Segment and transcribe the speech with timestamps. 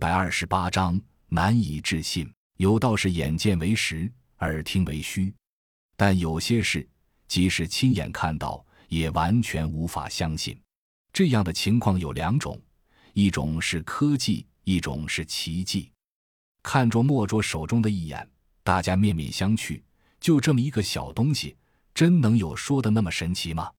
[0.00, 0.98] 百二十八章
[1.28, 2.26] 难以置信。
[2.56, 5.30] 有道是眼见为实，耳听为虚，
[5.94, 6.88] 但有些事
[7.28, 10.58] 即使亲眼看到，也完全无法相信。
[11.12, 12.58] 这样的情况有两种：
[13.12, 15.92] 一种是科技，一种是奇迹。
[16.62, 18.26] 看着墨卓手中的一眼，
[18.62, 19.82] 大家面面相觑。
[20.18, 21.58] 就这么一个小东西，
[21.92, 23.70] 真能有说的那么神奇吗？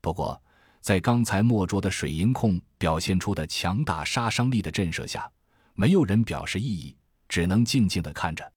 [0.00, 0.40] 不过，
[0.80, 5.28] 在刚才墨卓的水银控表现出的强大杀伤力的震慑下，
[5.74, 6.96] 没有人表示异议，
[7.28, 8.52] 只能静静的看着。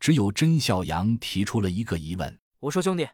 [0.00, 3.08] 只有甄小阳提出了一个疑问：“我说兄弟，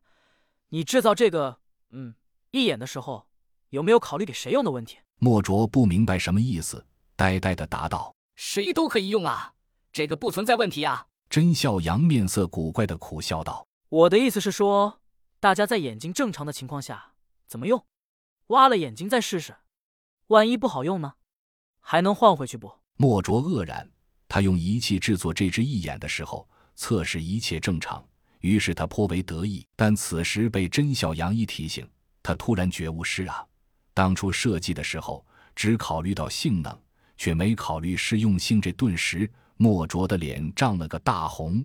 [0.69, 1.61] 你制造这个
[1.91, 2.15] 嗯
[2.53, 3.27] 一眼的时候，
[3.71, 9.55] 有没有考虑给谁用的问题？”莫卓不明白什么意思，呆呆的答道：“谁都可以用啊。”
[9.93, 11.07] 这个不存在问题啊！
[11.29, 15.01] 甄笑阳面色古怪的苦笑道：“我的意思是说，
[15.41, 17.15] 大家在眼睛正常的情况下
[17.47, 17.85] 怎么用？
[18.49, 19.57] 挖了眼睛再试试，
[20.27, 21.15] 万一不好用呢？
[21.81, 23.89] 还能换回去不？”莫卓愕然，
[24.29, 28.05] 他用仪器制作这只义眼的时候，测试一切正常，
[28.41, 29.67] 于是他颇为得意。
[29.77, 31.89] 但此时被甄小杨一提醒，
[32.23, 33.45] 他突然觉悟：是啊，
[33.93, 35.25] 当初设计的时候
[35.55, 36.79] 只考虑到性能，
[37.17, 38.61] 却没考虑适用性。
[38.61, 39.31] 这顿时。
[39.57, 41.65] 莫卓的脸涨了个大红，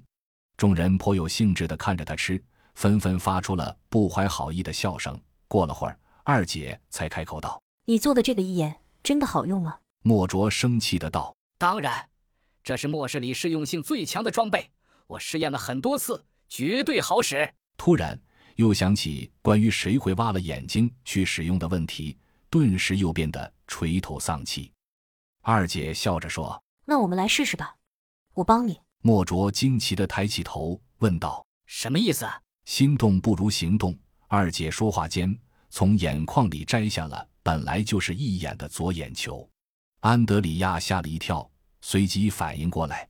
[0.55, 2.41] 众人颇有兴致地看着他吃，
[2.75, 5.19] 纷纷发出了不怀好意的笑声。
[5.47, 12.09] 过了会儿，二姐才开口道：“你做的这个一眼真的好用吗？”莫卓生气的道：“当然，
[12.63, 14.69] 这是末世里适用性最强的装备，
[15.07, 18.19] 我试验了很多次，绝对好使。”突然
[18.55, 22.17] 又想起关于谁会挖了眼睛去使用的问题，
[22.49, 24.71] 顿时又变得垂头丧气。
[25.41, 27.75] 二姐笑着说：“那我们来试试吧。”
[28.33, 28.79] 我帮你。
[29.01, 32.27] 莫卓惊奇的抬起头，问道：“什么意思？”
[32.65, 33.97] 心动不如行动。
[34.27, 35.37] 二姐说话间，
[35.69, 39.49] 从眼眶里摘下了本来就是一眼的左眼球。
[40.01, 41.49] 安德里亚吓了一跳，
[41.81, 43.07] 随即反应过来。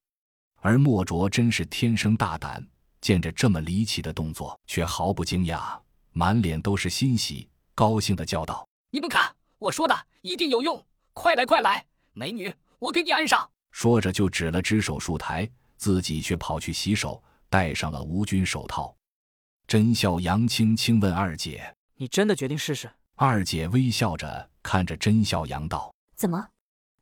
[0.61, 2.65] 而莫卓真是天生大胆，
[2.99, 5.79] 见着这么离奇的动作，却毫不惊讶，
[6.11, 10.83] 满脸都是欣喜，高兴的叫道：“你们看，我说的一定有用！
[11.13, 15.47] 快来，快来，美女，我给你安上。”说着就指了指手术台，
[15.77, 18.95] 自己却跑去洗手，戴上了无菌手套。
[19.67, 26.49] 甄笑阳轻轻问二姐：“你真的决定试试？”二姐微笑着看着甄笑阳道：“怎么，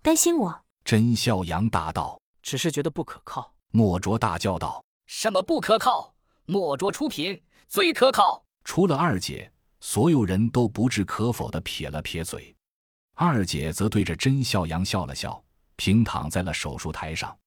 [0.07, 6.15] 担心我？”甄笑阳答道：“只是觉得不可靠。”莫卓大叫道：“什么不可靠？
[6.45, 9.51] 莫卓出品最可靠！”除了二姐，
[9.81, 12.55] 所有人都不置可否的撇了撇嘴。
[13.15, 15.43] 二姐则对着甄笑阳笑了笑。
[15.75, 17.37] 平躺在了手术台上，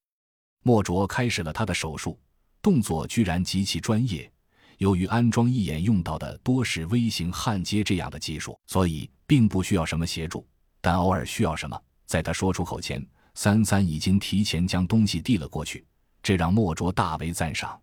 [0.62, 2.20] 莫卓开始了他的手术，
[2.60, 4.30] 动作居然极其专业。
[4.76, 10.46] 由于安装义眼用到的多是微型焊接这样的技术，所以并不需要什么协助。
[10.82, 13.00] 但偶尔需要什么，在他说出口前，
[13.34, 15.86] 三三已经提前将东西递了过去，
[16.20, 17.80] 这让莫卓大为赞赏。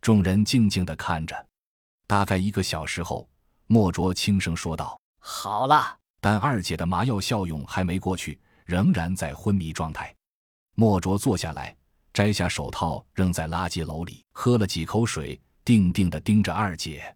[0.00, 1.34] 众人静静地看着，
[2.06, 3.28] 大概一个小时后，
[3.66, 8.38] 莫卓轻声说道：“好了。”但二姐的麻药效用还没过去。
[8.64, 10.14] 仍然在昏迷状态，
[10.76, 11.74] 莫卓坐下来，
[12.12, 17.12] 摘下手套扔在垃圾篓里，喝了几口水，定定地盯着二姐。